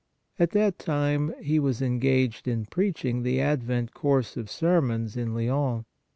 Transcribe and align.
At 0.39 0.49
that 0.53 0.79
time 0.79 1.31
he 1.43 1.59
was 1.59 1.79
engaged 1.79 2.47
in 2.47 2.65
preaching 2.65 3.21
the 3.21 3.39
Advent 3.39 3.93
course 3.93 4.35
of 4.35 4.49
sermons 4.49 5.15
in 5.15 5.35
Lyons. 5.35 5.85